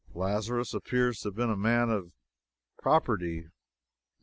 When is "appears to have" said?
0.73-1.35